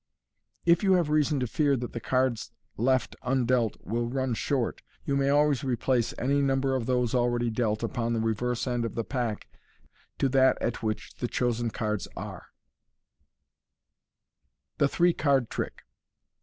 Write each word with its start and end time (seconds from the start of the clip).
If 0.65 0.81
you 0.81 0.93
have 0.93 1.11
reason 1.11 1.39
to 1.41 1.45
fear 1.45 1.77
that 1.77 1.93
the 1.93 1.99
cards 1.99 2.49
left 2.75 3.15
undealt 3.21 3.77
will 3.85 4.07
run 4.07 4.33
short, 4.33 4.81
you 5.05 5.15
may 5.15 5.29
always 5.29 5.63
replace 5.63 6.11
any 6.17 6.41
number 6.41 6.73
of 6.75 6.87
those 6.87 7.13
already 7.13 7.51
dealt 7.51 7.83
upon 7.83 8.13
the 8.13 8.19
reverse 8.19 8.65
end 8.65 8.83
of 8.83 8.95
the 8.95 9.03
pack 9.03 9.47
to 10.17 10.27
that 10.29 10.59
at 10.59 10.81
which 10.81 11.13
the 11.17 11.27
chosen 11.27 11.69
cards 11.69 12.07
are. 12.17 12.47
MODERN 12.49 12.51
MAGIC. 14.79 14.79
Thb" 14.79 14.95
Three 14.97 15.13
Card 15.13 15.43
m 15.43 15.47
Trick. 15.51 15.83